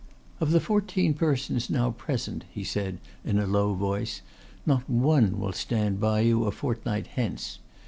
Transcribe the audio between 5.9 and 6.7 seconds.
by you a